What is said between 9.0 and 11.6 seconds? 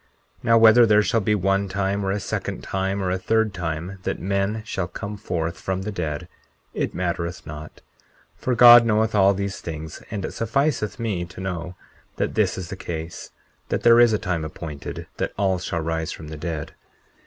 all these things; and it sufficeth me to